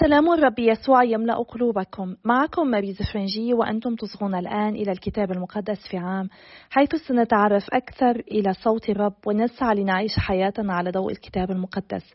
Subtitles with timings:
[0.00, 2.16] سلام الرب يسوع يملأ قلوبكم.
[2.24, 6.28] معكم ماريز فرنجي وأنتم تصغون الآن إلى الكتاب المقدس في عام
[6.70, 12.14] حيث سنتعرف أكثر إلى صوت الرب ونسعى لنعيش حياتنا على ضوء الكتاب المقدس.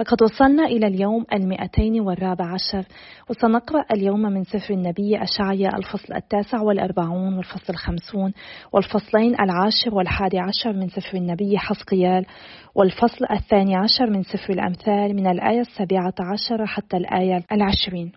[0.00, 2.84] لقد وصلنا إلى اليوم المئتين والرابع عشر
[3.30, 8.32] وسنقرأ اليوم من سفر النبي أشعيا الفصل التاسع والأربعون والفصل الخمسون
[8.72, 12.26] والفصلين العاشر والحادي عشر من سفر النبي حسقيال
[12.74, 17.19] والفصل الثاني عشر من سفر الأمثال من الآية السابعة عشر حتى الآية
[17.52, 18.12] العشرين.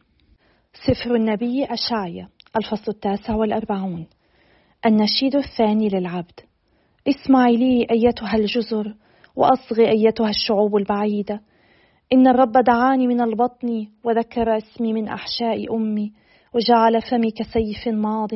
[0.87, 4.07] سفر النبي أشعيا الفصل التاسع والأربعون.
[4.85, 6.39] النشيد الثاني للعبد.
[7.07, 8.95] اسمعي لي أيتها الجزر
[9.35, 11.41] وأصغي أيتها الشعوب البعيدة.
[12.13, 16.11] إن الرب دعاني من البطن وذكر اسمي من أحشاء أمي
[16.53, 18.29] وجعل فمي كسيف ماض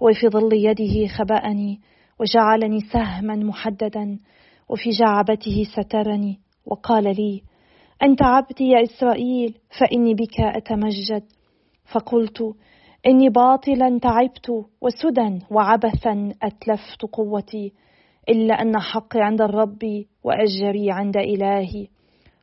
[0.00, 1.80] وفي ظل يده خبأني
[2.20, 4.18] وجعلني سهما محددا
[4.68, 7.42] وفي جعبته سترني وقال لي
[8.02, 11.22] أنت عبدي يا إسرائيل فإني بك أتمجد.
[11.92, 12.54] فقلت
[13.06, 17.72] إني باطلا تعبت وسدى وعبثا أتلفت قوتي
[18.28, 21.88] إلا أن حقي عند الرب وأجري عند إلهي.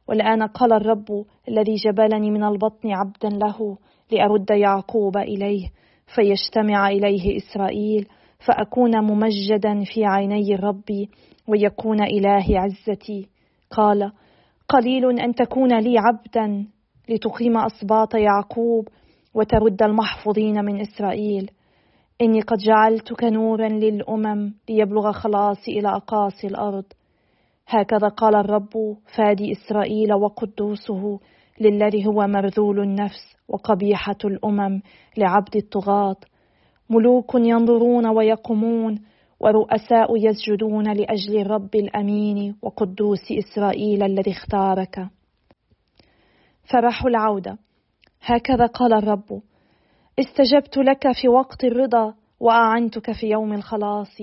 [0.07, 3.77] والآن قال الرب الذي جبلني من البطن عبدا له
[4.11, 5.67] لأرد يعقوب إليه
[6.15, 8.07] فيجتمع إليه إسرائيل
[8.47, 11.07] فأكون ممجدا في عيني الرب
[11.47, 13.29] ويكون إلهي عزتي.
[13.71, 14.11] قال
[14.69, 16.67] قليل أن تكون لي عبدا
[17.09, 18.87] لتقيم أصباط يعقوب
[19.33, 21.51] وترد المحفوظين من إسرائيل.
[22.21, 26.85] إني قد جعلتك نورا للأمم ليبلغ خلاصي إلى أقاصي الأرض.
[27.67, 31.19] هكذا قال الرب فادي إسرائيل وقدوسه
[31.61, 34.81] للذي هو مرذول النفس وقبيحة الأمم
[35.17, 36.17] لعبد الطغاة.
[36.89, 38.99] ملوك ينظرون ويقومون
[39.39, 45.07] ورؤساء يسجدون لأجل الرب الأمين وقدوس إسرائيل الذي اختارك.
[46.71, 47.57] فرح العودة.
[48.21, 49.41] هكذا قال الرب.
[50.19, 54.21] استجبت لك في وقت الرضا وأعنتك في يوم الخلاص.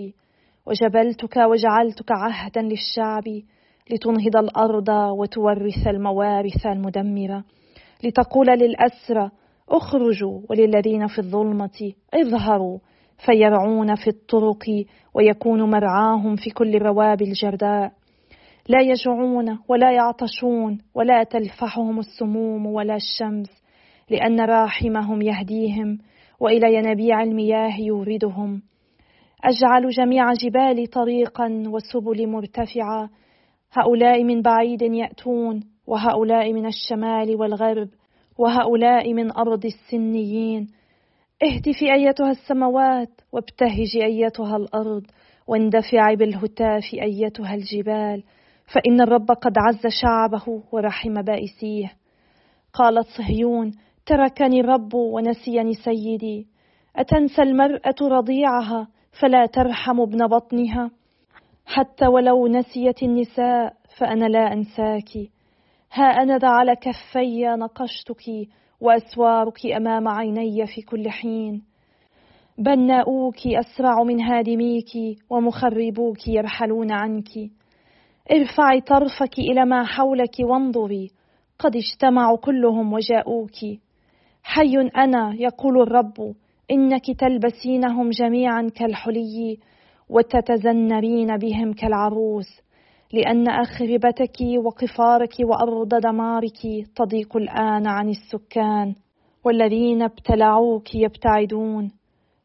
[0.66, 3.24] وجبلتك وجعلتك عهدا للشعب
[3.90, 7.44] لتنهض الأرض وتورث الموارث المدمرة.
[8.05, 9.30] لتقول للأسرى
[9.68, 12.79] اخرجوا وللذين في الظلمة اظهروا.
[13.27, 14.84] فيرعون في الطرق
[15.14, 17.92] ويكون مرعاهم في كل رواب الجرداء.
[18.68, 23.50] لا يجوعون ولا يعطشون ولا تلفحهم السموم ولا الشمس
[24.11, 25.98] لأن راحمهم يهديهم
[26.40, 28.62] وإلى ينابيع المياه يوردهم.
[29.44, 33.11] أجعل جميع جبال طريقا وسبل مرتفعة.
[33.72, 37.88] هؤلاء من بعيد يأتون وهؤلاء من الشمال والغرب
[38.38, 40.68] وهؤلاء من أرض السنيين.
[41.45, 45.03] اهتفي أيتها السماوات وابتهجي أيتها الأرض
[45.47, 48.23] واندفعي بالهتاف أيتها الجبال
[48.75, 51.92] فإن الرب قد عز شعبه ورحم بائسيه.
[52.73, 53.73] قالت صهيون
[54.07, 56.47] تركني الرب ونسيني سيدي.
[56.97, 58.89] أتنسى المرأة رضيعها
[59.20, 60.91] فلا ترحم ابن بطنها.
[61.67, 65.29] حتى ولو نسيت النساء فأنا لا انساك.
[65.92, 68.48] ها أنا ذا على كفي نقشتك
[68.82, 71.62] وأسوارك أمام عيني في كل حين.
[72.58, 77.28] بناؤوك أسرع من هادميك ومخربوك يرحلون عنك.
[78.32, 81.10] ارفعي طرفك إلى ما حولك وانظري
[81.58, 83.56] قد اجتمعوا كلهم وجاءوك
[84.42, 86.34] حي أنا يقول الرب
[86.70, 89.58] إنك تلبسينهم جميعا كالحلي
[90.08, 92.48] وتتزنرين بهم كالعروس.
[93.12, 98.95] لأن أخربتك وقفارك وأرض دمارك تضيق الآن عن السكان
[99.45, 101.90] والذين ابتلعوك يبتعدون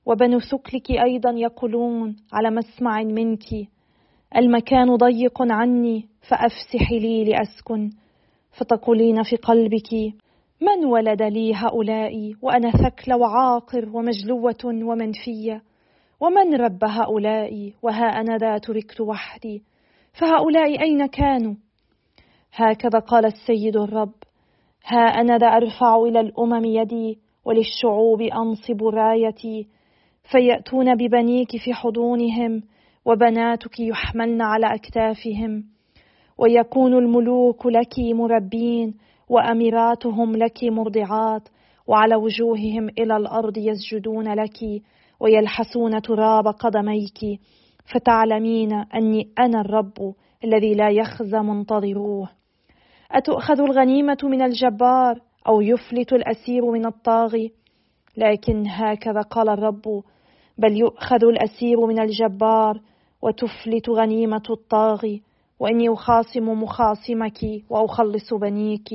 [0.06, 3.46] وبنو ثكلك أيضا يقولون على مسمع منك
[4.36, 7.90] المكان ضيق عني فأفسحي لي لأسكن
[8.52, 9.94] فتقولين في قلبك
[10.62, 15.62] من ولد لي هؤلاء؟ وأنا ثكل وعاقر ومجلوة ومنفية
[16.20, 19.64] ومن رب هؤلاء؟ وها أنا ذا تركت وحدي؟
[20.20, 21.56] فهؤلاء أين كانوا؟
[22.54, 24.14] هكذا قال السيد الرب
[24.86, 29.68] ها أنا ذا أرفع إلى الأمم يدي وللشعوب أنصب رايتي
[30.32, 32.64] فيأتون ببنيك في حضونهم
[33.06, 35.64] وبناتك يحملن على أكتافهم
[36.38, 38.94] ويكون الملوك لك مربين
[39.30, 41.50] وأميراتهم لك مرضعات
[41.88, 44.82] وعلى وجوههم إلى الأرض يسجدون لك
[45.20, 47.40] ويلحسون تراب قدميك
[47.94, 50.14] فتعلمين أني أنا الرب
[50.44, 52.30] الذي لا يخزى منتظروه.
[53.12, 57.52] أتؤخذ الغنيمة من الجبار أو يفلت الأسير من الطاغي؟
[58.18, 60.04] لكن هكذا قال الرب
[60.58, 62.82] بل يؤخذ الأسير من الجبار
[63.22, 65.22] وتفلت غنيمة الطاغي.
[65.60, 68.90] وإني أخاصم مخاصمك وأخلص بنيك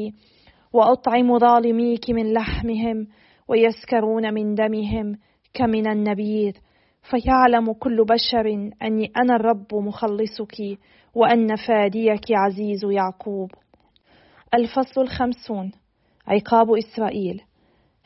[0.72, 3.06] وأطعم ظالميك من لحمهم
[3.48, 5.18] ويسكرون من دمهم
[5.54, 6.52] كمن النبيذ.
[7.10, 10.78] فيعلم كل بشر أني أنا الرب مخلصك
[11.14, 13.50] وأن فاديك عزيز يعقوب.
[14.54, 15.72] الفصل الخمسون.
[16.26, 17.42] عقاب إسرائيل.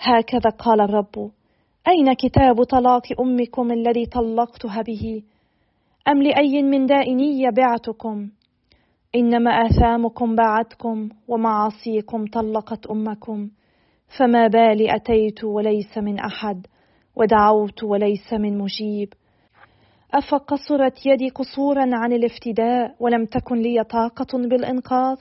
[0.00, 1.30] هكذا قال الرب.
[1.88, 5.22] أين كتاب طلاق أمكم الذي طلقتها به؟
[6.08, 8.30] أم لأي من دائني بعتكم
[9.14, 13.50] إنما آثامكم باعتكم ومعاصيكم طلقت أمكم.
[14.18, 16.66] فما بالي أتيت وليس من أحد.
[17.16, 19.12] ودعوت وليس من مجيب.
[20.14, 25.16] أفقصرت يدي قصورا عن الافتداء ولم تكن لي طاقة بالإنقاذ.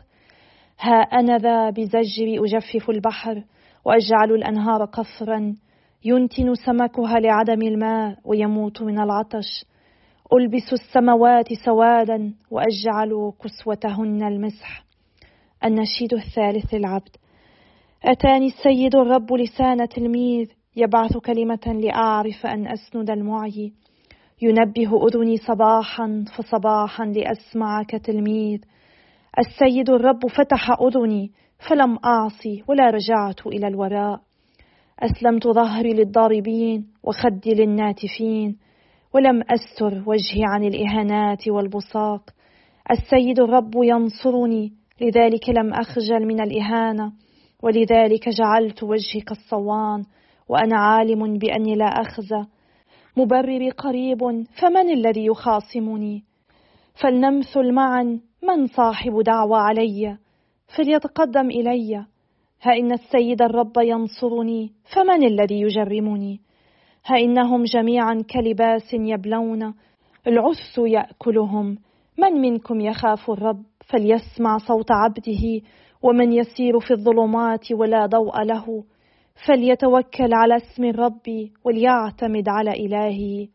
[0.79, 3.43] ها أنا ذا بزجري أجفف البحر
[3.85, 5.55] وأجعل الأنهار قصرا.
[6.05, 9.65] ينتن سمكها لعدم الماء ويموت من العطش.
[10.33, 14.85] ألبس السموات سوادا وأجعل كسوتهن المسح.
[15.65, 17.15] النشيد الثالث للعبد.
[18.03, 20.47] أتاني السيد الرب لسان تلميذ.
[20.75, 23.73] يبعث كلمة لأعرف أن أسند المعي.
[24.41, 28.59] ينبه أذني صباحا فصباحا لأسمع كتلميذ
[29.39, 31.31] السيد الرب فتح أذني
[31.69, 34.19] فلم أعصي ولا رجعت إلى الوراء.
[34.99, 38.57] أسلمت ظهري للضاربين وخدي للناتفين
[39.13, 42.21] ولم أستر وجهي عن الإهانات والبصاق.
[42.91, 47.11] السيد الرب ينصرني لذلك لم أخجل من الإهانة
[47.63, 50.03] ولذلك جعلت وجهي كالصوان
[50.49, 52.45] وأنا عالم بأني لا أخزى.
[53.17, 54.19] مبرري قريب
[54.61, 56.23] فمن الذي يخاصمني؟
[57.01, 60.17] فلنمثل معا من صاحب دعوى علي.
[60.77, 61.95] فليتقدم إلي.
[62.61, 66.39] ها إن السيد الرب ينصرني فمن الذي يجرمني؟
[67.05, 69.73] ها إنهم جميعا كلباس يبلون.
[70.27, 71.77] العث يأكلهم.
[72.17, 75.61] من منكم يخاف الرب؟ فليسمع صوت عبده.
[76.01, 78.83] ومن يسير في الظلمات ولا ضوء له.
[79.35, 83.47] فليتوكل على اسم الرب وليعتمد على إلهه.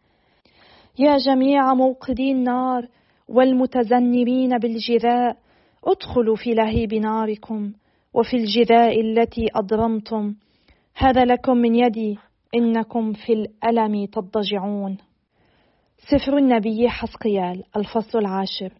[0.99, 2.89] يا جميع موقدي النار
[3.29, 5.37] والمتذنبين بالجذاء
[5.85, 7.73] ادخلوا في لهيب ناركم
[8.15, 10.35] وفي الجذاء التي أضرمتم.
[10.97, 12.19] هذا لكم من يدي
[12.55, 14.99] إنكم في الألم تضجعون.
[16.11, 18.73] سفر النبي حسقيال الفصل العاشر.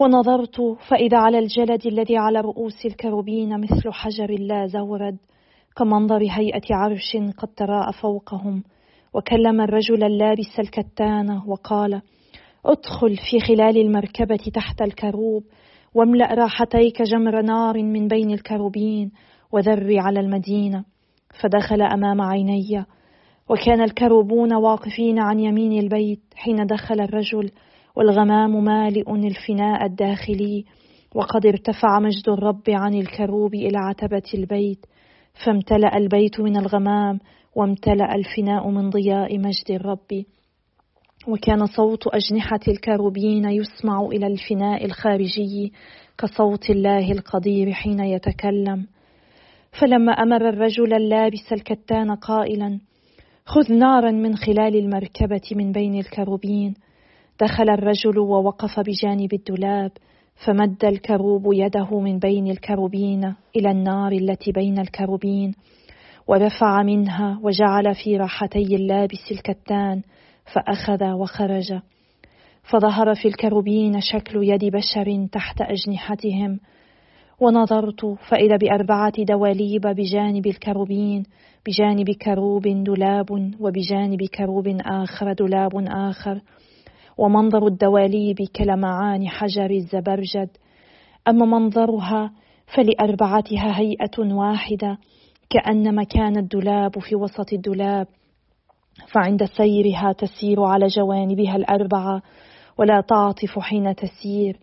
[0.00, 5.16] ونظرت فإذا على الجلد الذي على رؤوس الكروبين مثل حجر لا زورد
[5.76, 8.62] كمنظر هيئة عرش قد تراءى فوقهم
[9.14, 12.02] وكلم الرجل اللابس الكتان وقال
[12.66, 15.44] ادخل في خلال المركبة تحت الكروب
[15.94, 19.10] واملأ راحتيك جمر نار من بين الكروبين
[19.52, 20.84] وذري على المدينة.
[21.42, 22.84] فدخل أمام عيني
[23.48, 27.50] وكان الكروبون واقفين عن يمين البيت حين دخل الرجل
[27.96, 30.64] والغمام مالئ الفناء الداخلي
[31.14, 34.86] وقد ارتفع مجد الرب عن الكروب إلى عتبة البيت.
[35.44, 37.18] فامتلأ البيت من الغمام
[37.54, 40.24] وامتلأ الفناء من ضياء مجد الرب.
[41.28, 45.72] وكان صوت أجنحة الكروبين يسمع إلى الفناء الخارجي
[46.18, 48.86] كصوت الله القدير حين يتكلم.
[49.80, 52.80] فلما أمر الرجل اللابس الكتان قائلا
[53.46, 56.74] خذ نارا من خلال المركبة من بين الكروبين
[57.40, 59.92] دخل الرجل ووقف بجانب الدولاب.
[60.44, 65.54] فمد الكروب يده من بين الكروبين إلى النار التي بين الكروبين
[66.26, 70.02] ورفع منها وجعل في راحتي اللابس الكتان
[70.54, 71.80] فأخذ وخرج.
[72.62, 76.60] فظهر في الكروبين شكل يد بشر تحت أجنحتهم.
[77.40, 81.22] ونظرت فإذا بأربعة دواليب بجانب الكروبين
[81.66, 86.40] بجانب كروب دولاب وبجانب كروب آخر دولاب آخر.
[87.20, 90.48] ومنظر الدواليب كلمعان حجر الزبرجد.
[91.28, 92.32] أما منظرها
[92.76, 94.98] فلأربعتها هيئة واحدة
[95.50, 98.06] كأن مكان الدولاب في وسط الدولاب
[99.14, 102.22] فعند سيرها تسير على جوانبها الأربعة
[102.78, 104.58] ولا تعطف حين تسير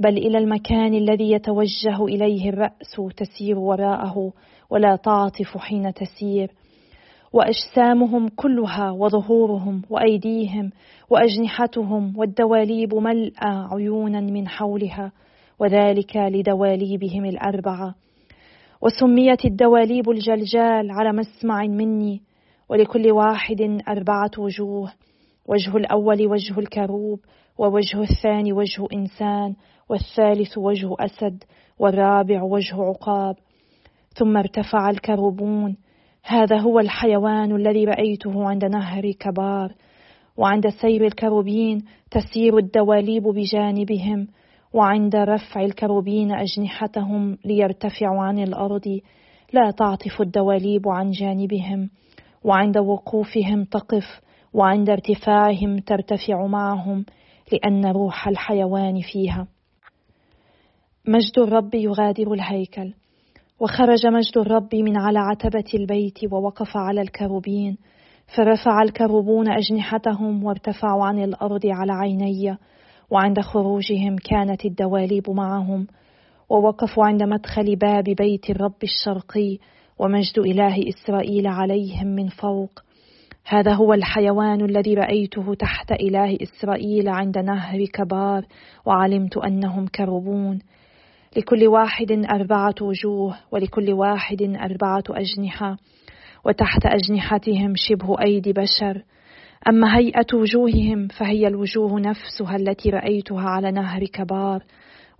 [0.00, 4.32] بل إلى المكان الذي يتوجه إليه الرأس تسير وراءه
[4.70, 6.50] ولا تعطف حين تسير.
[7.32, 10.70] وأجسامهم كلها وظهورهم وأيديهم
[11.10, 15.12] وأجنحتهم والدواليب ملأى عيونا من حولها
[15.58, 17.94] وذلك لدواليبهم الأربعة.
[18.82, 22.22] وسميت الدواليب الجلجال على مسمع مني
[22.68, 24.92] ولكل واحد أربعة وجوه
[25.46, 27.20] وجه الأول وجه الكروب
[27.58, 29.54] ووجه الثاني وجه إنسان
[29.88, 31.44] والثالث وجه أسد
[31.78, 33.36] والرابع وجه عقاب.
[34.14, 35.76] ثم ارتفع الكروبون
[36.24, 39.74] هذا هو الحيوان الذي رأيته عند نهر كبار
[40.36, 44.28] وعند سير الكروبين تسير الدواليب بجانبهم
[44.72, 49.00] وعند رفع الكروبين أجنحتهم ليرتفعوا عن الأرض
[49.52, 51.90] لا تعطف الدواليب عن جانبهم
[52.44, 54.20] وعند وقوفهم تقف
[54.52, 57.04] وعند ارتفاعهم ترتفع معهم
[57.52, 59.46] لأن روح الحيوان فيها.
[61.08, 62.94] مجد الرب يغادر الهيكل.
[63.62, 67.76] وخرج مجد الرب من على عتبة البيت ووقف على الكروبين
[68.36, 72.56] فرفع الكروبون أجنحتهم وارتفعوا عن الأرض على عيني
[73.10, 75.86] وعند خروجهم كانت الدواليب معهم
[76.50, 79.58] ووقفوا عند مدخل باب بيت الرب الشرقي
[79.98, 82.70] ومجد إله إسرائيل عليهم من فوق.
[83.46, 88.44] هذا هو الحيوان الذي رأيته تحت إله إسرائيل عند نهر كبار
[88.86, 90.58] وعلمت أنهم كربون
[91.36, 95.76] لكل واحد أربعة وجوه ولكل واحد أربعة أجنحة
[96.44, 99.02] وتحت أجنحتهم شبه أيدي بشر.
[99.68, 104.64] أما هيئة وجوههم فهي الوجوه نفسها التي رأيتها على نهر كبار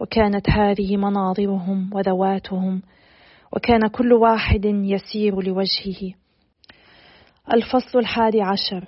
[0.01, 2.83] وكانت هذه مناظرهم وذواتهم
[3.53, 6.15] وكان كل واحد يسير لوجهه.
[7.53, 8.85] الفصل الحادي عشر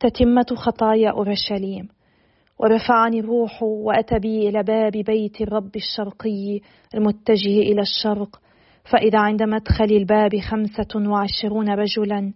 [0.00, 1.88] تتمة خطايا أورشليم.
[2.58, 6.60] ورفعني الروح وأتى بي إلى باب بيت الرب الشرقي
[6.94, 8.40] المتجه إلى الشرق.
[8.92, 12.32] فإذا عند مدخل الباب خمسة وعشرون رجلا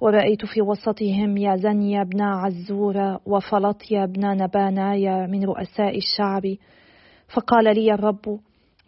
[0.00, 6.42] ورأيت في وسطهم يازنيا بن عزورة وفلطيا بن نبانايا من رؤساء الشعب.
[7.34, 8.38] فقال لي الرب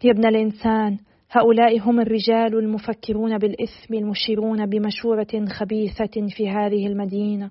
[0.03, 0.97] يا ابن الإنسان
[1.31, 7.49] هؤلاء هم الرجال المفكرون بالإثم المشيرون بمشورة خبيثة في هذه المدينة.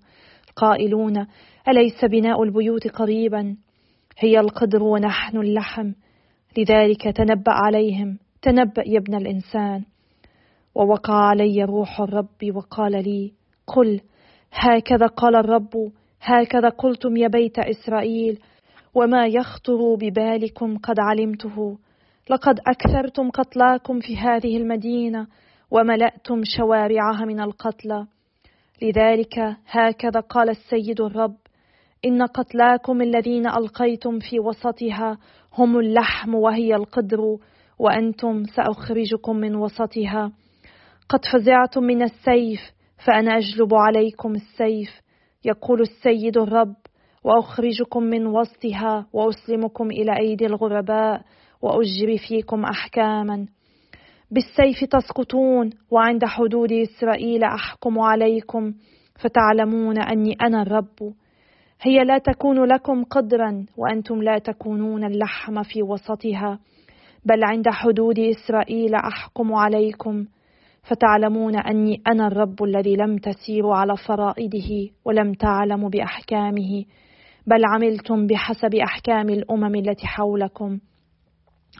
[0.57, 1.27] قائلون
[1.69, 3.57] أليس بناء البيوت قريبا؟
[4.19, 5.93] هي القدر ونحن اللحم.
[6.59, 8.19] لذلك تنبأ عليهم.
[8.43, 9.85] تنبأ يا ابن الإنسان.
[10.75, 13.33] ووقع علي روح الرب وقال لي
[13.67, 14.01] قل
[14.53, 15.91] هكذا قال الرب
[16.23, 18.39] هكذا قلتم يا بيت إسرائيل.
[18.95, 21.79] وما يخطر ببالكم قد علمته.
[22.31, 25.27] لقد أكثرتم قتلاكم في هذه المدينة
[25.71, 28.07] وملأتم شوارعها من القتلى.
[28.83, 31.37] لذلك هكذا قال السيد الرب
[32.05, 35.19] إن قتلاكم الذين ألقيتم في وسطها
[35.59, 37.37] هم اللحم وهي القدر
[37.79, 40.33] وأنتم سأخرجكم من وسطها.
[41.09, 42.61] قد فزعتم من السيف
[43.07, 45.01] فأنا أجلب عليكم السيف
[45.45, 46.75] يقول السيد الرب
[47.25, 51.23] وأخرجكم من وسطها وأسلمكم إلى أيدي الغرباء
[51.63, 53.47] وأجري فيكم أحكاما.
[54.31, 58.75] بالسيف تسقطون وعند حدود إسرائيل أحكم عليكم
[59.21, 61.15] فتعلمون أني أنا الرب.
[61.87, 66.59] هي لا تكون لكم قدرا وأنتم لا تكونون اللحم في وسطها.
[67.25, 70.25] بل عند حدود إسرائيل أحكم عليكم.
[70.83, 76.85] فتعلمون أني أنا الرب الذي لم تسيروا على فرائده ولم تعلموا بأحكامه.
[77.47, 80.79] بل عملتم بحسب أحكام الأمم التي حولكم.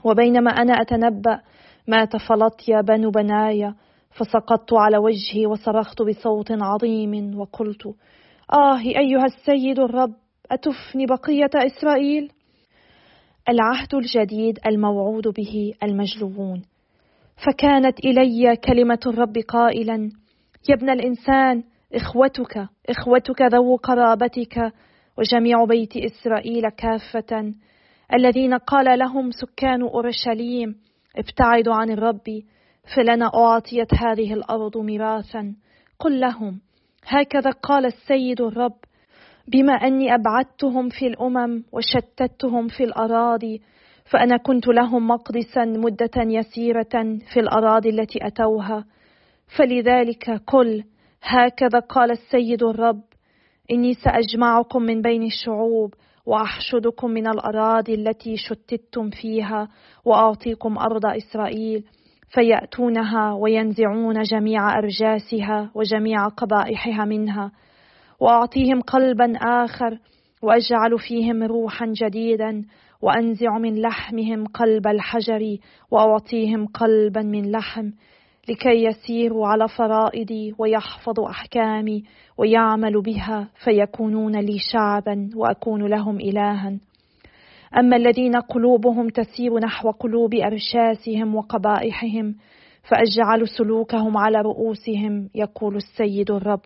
[0.05, 1.41] وبينما أنا أتنبأ
[1.89, 3.75] مات فلطيا بنو بنايا.
[4.11, 7.95] فسقطت على وجهي وصرخت بصوت عظيم وقلت
[8.53, 10.15] آه أيها السيد الرب
[10.51, 12.33] أتفني بقية إسرائيل؟
[13.49, 16.63] العهد الجديد الموعود به المجلوون.
[17.47, 20.11] فكانت إلي كلمة الرب قائلا
[20.69, 24.73] يا ابن الإنسان إخوتك إخوتك ذو قرابتك
[25.19, 27.53] وجميع بيت إسرائيل كافة.
[28.15, 30.75] الذين قال لهم سكان أورشليم
[31.17, 32.43] ابتعدوا عن الرب
[32.97, 35.55] فلنا أعطيت هذه الأرض ميراثا.
[35.99, 36.61] قل لهم
[37.07, 38.77] هكذا قال السيد الرب
[39.49, 43.63] بما أني أبعدتهم في الأمم وشتتهم في الأراضي
[44.05, 48.85] فأنا كنت لهم مقدسا مدة يسيرة في الأراضي التي أتوها.
[49.57, 50.85] فلذلك قل
[51.23, 53.03] هكذا قال السيد الرب
[53.71, 55.95] إني سأجمعكم من بين الشعوب
[56.27, 59.69] وأحشدكم من الأراضي التي شتتم فيها
[60.05, 61.85] وأعطيكم أرض إسرائيل.
[62.35, 67.53] فيأتونها وينزعون جميع أرجاسها وجميع قبائحها منها
[68.21, 69.99] وأعطيهم قلبا آخر
[70.43, 72.65] وأجعل فيهم روحا جديدا
[73.03, 75.57] وأنزع من لحمهم قلب الحجر
[75.91, 77.91] وأعطيهم قلبا من لحم
[78.49, 82.05] لكي يسيروا على فرائدي ويحفظوا أحكامي
[82.39, 86.79] ويعملوا بها فيكونون لي شعبا وأكون لهم الها.
[87.79, 92.35] أما الذين قلوبهم تسير نحو قلوب أرشاسهم وقبائحهم
[92.83, 96.61] فأجعل سلوكهم على رؤوسهم يقول السيد الرب.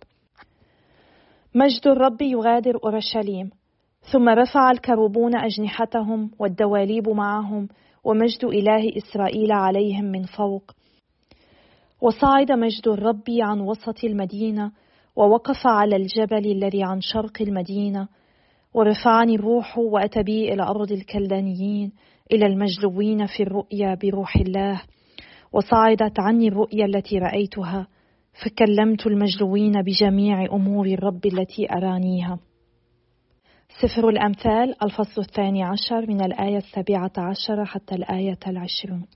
[1.54, 3.50] مجد الرب يغادر أورشليم.
[4.12, 7.68] ثم رفع الكروبون أجنحتهم والدواليب معهم
[8.04, 10.62] ومجد إله إسرائيل عليهم من فوق.
[12.00, 14.72] وصعد مجد الرب عن وسط المدينة
[15.16, 18.08] ووقف على الجبل الذي عن شرق المدينة
[18.78, 21.92] ورفعني الروح وأتى بي إلى أرض الكلدانيين
[22.32, 24.82] إلى المجلوين في الرؤيا بروح الله.
[25.52, 27.88] وصعدت عني الرؤيا التي رأيتها
[28.44, 32.38] فكلمت المجلوين بجميع أمور الرب التي أرانيها.
[33.82, 39.06] سفر الأمثال الفصل الثاني عشر من الآية السابعة عشر حتى الآية العشرون.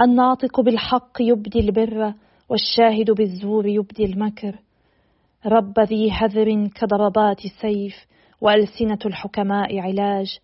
[0.00, 2.14] الناطق بالحق يبدي البر
[2.48, 4.58] والشاهد بالزور يبدي المكر.
[5.46, 8.08] رب ذي هذر كضربات سيف
[8.40, 10.38] وألسنة الحكماء علاج.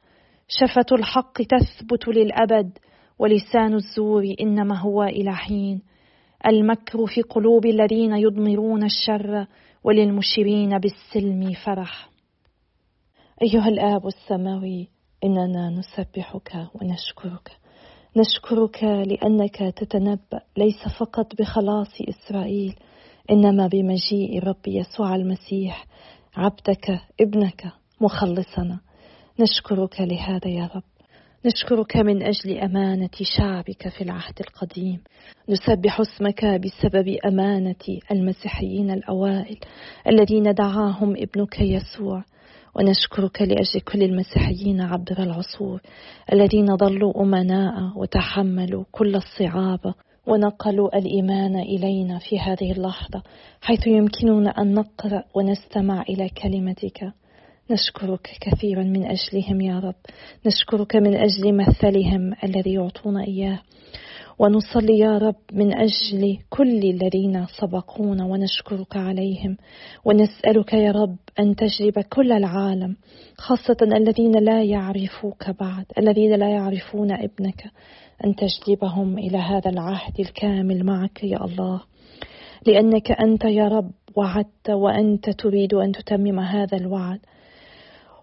[0.49, 2.79] شفة الحق تثبت للأبد
[3.19, 5.83] ولسان الزور إنما هو إلى حين.
[6.47, 9.47] المكر في قلوب الذين يضمرون الشر
[9.85, 12.09] وللمشرين بالسلم فرح.
[13.43, 14.89] أيها الآب السماوي
[15.25, 17.51] إننا نسبحك ونشكرك.
[18.17, 22.75] نشكرك لأنك تتنبأ ليس فقط بخلاص إسرائيل
[23.31, 25.87] إنما بمجيء الرب يسوع المسيح.
[26.37, 28.81] عبدك ابنك مخلصنا.
[29.41, 30.83] نشكرك لهذا يا رب.
[31.47, 35.01] نشكرك من أجل أمانة شعبك في العهد القديم.
[35.49, 39.59] نسبح اسمك بسبب أمانة المسيحيين الأوائل
[40.07, 42.25] الذين دعاهم ابنك يسوع.
[42.77, 45.81] ونشكرك لأجل كل المسيحيين عبر العصور
[46.33, 49.95] الذين ظلوا أمناء وتحملوا كل الصعاب
[50.27, 53.23] ونقلوا الإيمان إلينا في هذه اللحظة
[53.61, 57.13] حيث يمكننا أن نقرأ ونستمع إلى كلمتك.
[57.71, 59.95] نشكرك كثيرا من أجلهم يا رب.
[60.47, 63.59] نشكرك من أجل مثلهم الذي يعطونا إياه.
[64.39, 69.57] ونصلي يا رب من أجل كل الذين سبقونا ونشكرك عليهم.
[70.05, 72.97] ونسألك يا رب أن تجلب كل العالم
[73.39, 77.65] خاصة الذين لا يعرفوك بعد الذين لا يعرفون ابنك
[78.25, 81.81] أن تجلبهم إلى هذا العهد الكامل معك يا الله.
[82.67, 87.21] لأنك أنت يا رب وعدت وأنت تريد أن تتمم هذا الوعد.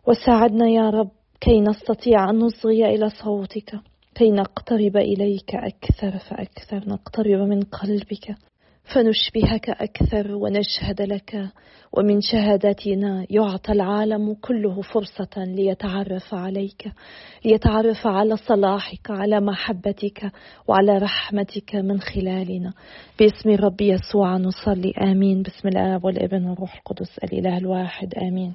[0.08, 1.10] وساعدنا يا رب
[1.41, 3.79] كي نستطيع أن نصغي إلى صوتك
[4.15, 8.36] كي نقترب إليك أكثر فأكثر نقترب من قلبك
[8.84, 11.50] فنشبهك أكثر ونشهد لك.
[11.93, 16.91] ومن شهادتنا يعطى العالم كله فرصة ليتعرف عليك
[17.45, 20.32] ليتعرف على صلاحك على محبتك
[20.67, 22.73] وعلى رحمتك من خلالنا.
[23.19, 25.41] باسم الرب يسوع نصلي آمين.
[25.41, 28.54] باسم الآب والابن والروح القدس الإله الواحد آمين.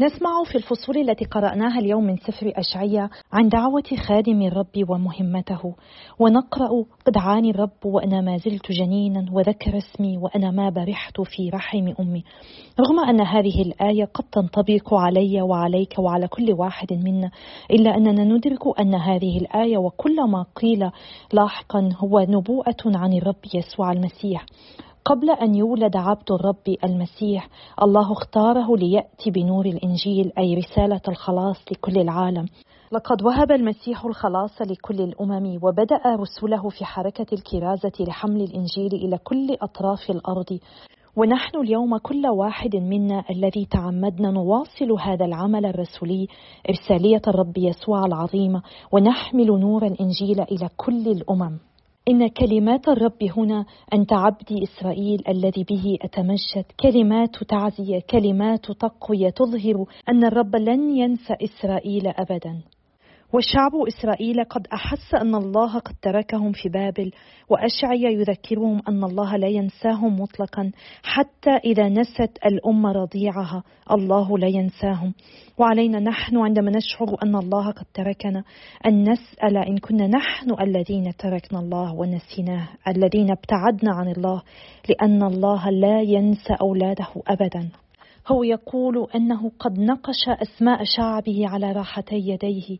[0.00, 5.74] نسمع في الفصول التي قرأناها اليوم من سفر أشعية عن دعوة خادم الرب ومهمته.
[6.18, 11.92] ونقرأ قد عاني الرب وأنا ما زلت جنينا وذكر اسمي وأنا ما برحت في رحم
[12.00, 12.24] أمي.
[12.80, 17.30] رغم أن هذه الآية قد تنطبق علي وعليك وعلى كل واحد منا
[17.70, 20.90] إلا أننا ندرك أن هذه الآية وكل ما قيل
[21.32, 24.46] لاحقا هو نبوءة عن الرب يسوع المسيح.
[25.04, 27.48] قبل أن يولد عبد الرب المسيح
[27.82, 32.46] الله اختاره ليأتي بنور الإنجيل أي رسالة الخلاص لكل العالم.
[32.92, 39.56] لقد وهب المسيح الخلاص لكل الأمم وبدأ رسله في حركة الكرازة لحمل الإنجيل إلى كل
[39.62, 40.58] أطراف الأرض.
[41.16, 46.26] ونحن اليوم كل واحد منا الذي تعمدنا نواصل هذا العمل الرسولي
[46.68, 48.62] إرسالية الرب يسوع العظيمه
[48.92, 51.58] ونحمل نور الإنجيل إلى كل الأمم.
[52.08, 59.86] إن كلمات الرب هنا أنت عبدي إسرائيل الذي به أتمجد كلمات تعزية كلمات تقوية تظهر
[60.08, 62.62] أن الرب لن ينسى إسرائيل أبدا.
[63.32, 67.10] وشعب إسرائيل قد أحس أن الله قد تركهم في بابل
[67.48, 70.70] وأشعي يذكرهم أن الله لا ينساهم مطلقا
[71.02, 75.14] حتى إذا نست الأمة رضيعها الله لا ينساهم.
[75.58, 78.44] وعلينا نحن عندما نشعر أن الله قد تركنا
[78.86, 84.42] أن نسأل إن كنا نحن الذين تركنا الله ونسيناه الذين ابتعدنا عن الله
[84.88, 87.68] لأن الله لا ينسى أولاده أبدا.
[88.28, 92.78] هو يقول أنه قد نقش أسماء شعبه على راحتي يديه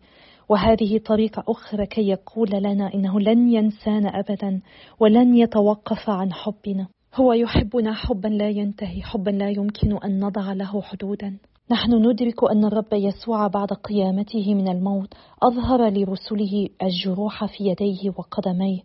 [0.48, 4.61] وهذه طريقة أخرى كي يقول لنا إنه لن ينسانا أبدا
[5.00, 6.87] ولن يتوقف عن حبنا.
[7.14, 11.38] هو يحبنا حبا لا ينتهي حبا لا يمكن أن نضع له حدودا.
[11.70, 18.81] نحن ندرك أن الرب يسوع بعد قيامته من الموت أظهر لرسله الجروح في يديه وقدميه.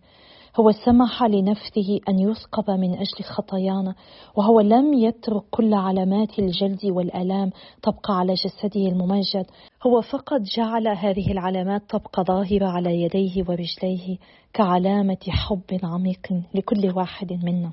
[0.60, 3.96] هو سمح لنفسه أن يثقب من أجل خطايانا
[4.36, 9.46] وهو لم يترك كل علامات الجلد والآلام تبقى على جسده الممجد.
[9.88, 14.18] هو فقط جعل هذه العلامات تبقى ظاهرة على يديه ورجليه
[14.54, 17.72] كعلامة حب عميق لكل واحد منا.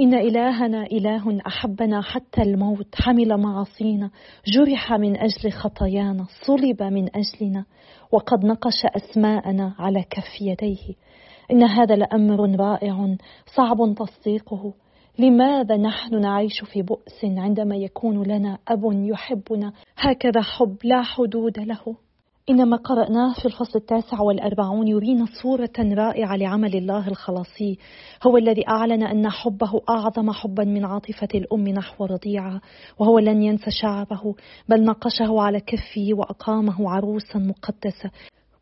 [0.00, 4.10] إن إلهنا إله أحبنا حتى الموت حمل معاصينا
[4.46, 7.64] جرح من أجل خطايانا صلب من أجلنا
[8.12, 10.94] وقد نقش أسماءنا على كف يديه.
[11.50, 13.16] إن هذا لأمر رائع
[13.56, 14.74] صعب تصديقه.
[15.18, 21.96] لماذا نحن نعيش في بؤس عندما يكون لنا أب يحبنا؟ هكذا حب لا حدود له.
[22.50, 27.78] إنما قرأناه في الفصل التاسع والأربعون يرينا صورة رائعة لعمل الله الخلاصي
[28.26, 32.60] هو الذي أعلن أن حبه أعظم حبا من عاطفة الأم نحو رضيعها
[32.98, 34.34] وهو لن ينسى شعبه
[34.68, 38.10] بل نقشه على كفه وأقامه عروسا مقدسة.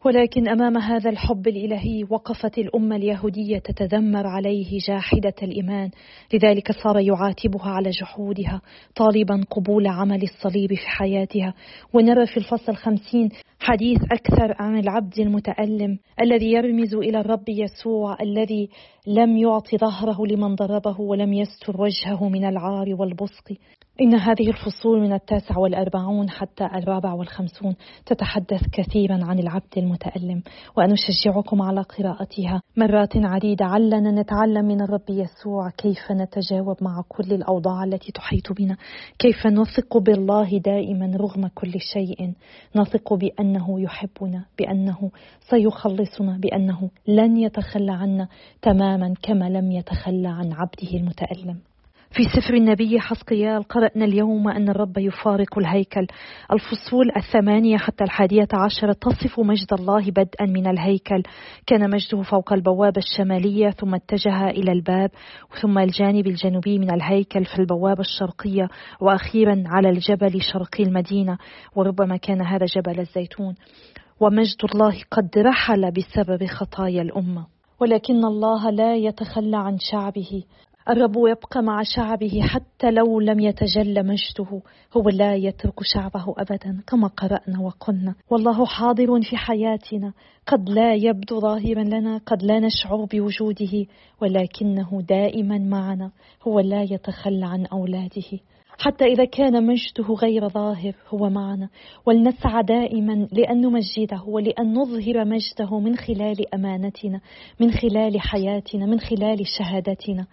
[0.04, 5.90] ولكن أمام هذا الحب الإلهي وقفت الأمة اليهودية تتذمر عليه جاحدة الإيمان.
[6.34, 8.61] لذلك صار يعاتبها على جحودها
[8.96, 11.54] طالبا قبول عمل الصليب في حياتها.
[11.92, 13.28] ونرى في الفصل الخمسين
[13.61, 18.68] حديث أكثر عن العبد المتألم الذي يرمز إلى الرب يسوع الذي
[19.06, 23.52] لم يعط ظهره لمن ضربه ولم يستر وجهه من العار والبصق
[24.00, 27.74] إن هذه الفصول من التاسع والأربعون حتى الرابع والخمسون
[28.06, 30.42] تتحدث كثيرا عن العبد المتألم
[30.76, 32.62] وأنا أشجعكم على قراءتها.
[32.76, 38.76] مرات عديدة علنا نتعلم من الرب يسوع كيف نتجاوب مع كل الأوضاع التي تحيط بنا.
[39.18, 42.32] كيف نثق بالله دائما رغم كل شيء.
[42.76, 45.11] نثق بأنه يحبنا بأنه
[45.50, 48.28] سيخلصنا بأنه لن يتخلى عنا
[48.62, 51.67] تماما كما لم يتخلى عن عبده المتألم.
[52.11, 56.07] في سفر النبي حسقيال قرأنا اليوم أن الرب يفارق الهيكل.
[56.53, 61.23] الفصول الثمانية حتى الحادية عشرة تصف مجد الله بدءا من الهيكل.
[61.66, 65.11] كان مجده فوق البوابة الشمالية ثم اتجه إلى الباب
[65.62, 68.68] ثم الجانب الجنوبي من الهيكل في البوابة الشرقية
[69.01, 71.38] وأخيرا على الجبل شرقي المدينة
[71.77, 73.55] وربما كان هذا جبل الزيتون.
[74.21, 77.47] ومجد الله قد رحل بسبب خطايا الأمة.
[77.81, 80.42] ولكن الله لا يتخلى عن شعبه.
[80.90, 84.62] الرب يبقى مع شعبه حتى لو لم يتجلى مجده.
[84.96, 88.14] هو لا يترك شعبه ابدا كما قرأنا وقلنا.
[88.31, 90.12] والله حاضر في حياتنا.
[90.46, 93.87] قد لا يبدو ظاهرا لنا قد لا نشعر بوجوده
[94.22, 96.11] ولكنه دائما معنا.
[96.42, 98.38] هو لا يتخلى عن أولاده.
[98.79, 101.69] حتى إذا كان مجده غير ظاهر هو معنا.
[102.07, 107.21] ولنسعى دائما لأن نمجده ولأن نظهر مجده من خلال أمانتنا
[107.61, 110.27] من خلال حياتنا من خلال شهادتنا.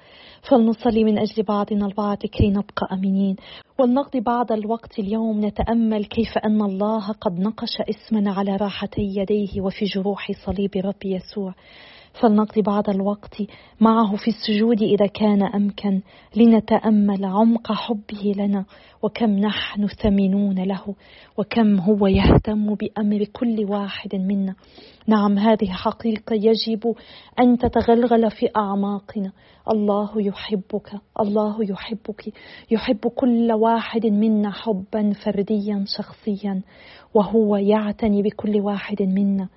[0.50, 3.36] فلنصلي من أجل بعضنا البعض كي نبقى أمينين
[3.80, 9.86] ولنقضي بعض الوقت اليوم نتأمل كيف أن الله قد نقش اسمنا على راحتي يديه وفي
[9.86, 11.54] جروح صليب رب يسوع.
[12.22, 13.42] فلنقضي بعض الوقت
[13.82, 16.02] معه في السجود إذا كان أمكن
[16.36, 18.66] لنتأمل عمق حبه لنا
[19.04, 20.96] وكم نحن ثمينون له
[21.38, 24.56] وكم هو يهتم بأمر كل واحد منا.
[25.08, 26.96] نعم هذه حقيقة يجب
[27.40, 29.32] أن تتغلغل في أعماقنا.
[29.72, 32.34] الله يحبك الله يحبك
[32.72, 36.62] يحب كل واحد منا حبا فرديا شخصيا
[37.14, 39.50] وهو يعتني بكل واحد منا.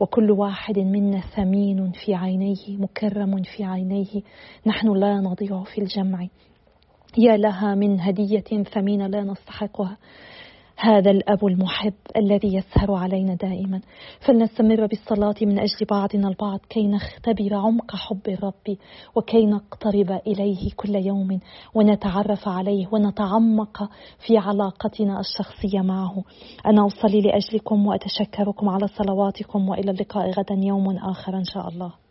[0.00, 4.22] وكل واحد منا ثمين في عينيه مكرم في عينيه.
[4.66, 6.26] نحن لا نضيع في الجمع.
[7.18, 9.96] يا لها من هدية ثمينه لا نستحقها.
[10.80, 13.80] هذا الأب المحب الذي يسهر علينا دائما.
[14.26, 18.76] فلنستمر بالصلاة من أجل بعضنا البعض كي نختبر عمق حب الرب
[19.16, 21.40] وكي نقترب إليه كل يوم
[21.74, 23.90] ونتعرف عليه ونتعمق
[24.26, 26.24] في علاقتنا الشخصية معه.
[26.66, 32.07] أنا أصلي لأجلكم وأتشكركم على صلواتكم وإلى اللقاء غدا يوم آخر إن شاء الله.